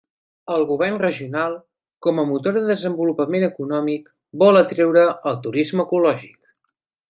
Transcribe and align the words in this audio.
El 0.53 0.63
govern 0.69 0.95
regional, 1.03 1.57
com 2.07 2.21
a 2.23 2.25
motor 2.31 2.57
de 2.59 2.65
desenvolupament 2.71 3.47
econòmic, 3.51 4.11
vol 4.47 4.63
atreure 4.65 5.07
el 5.33 5.39
turisme 5.47 5.87
ecològic. 5.89 6.77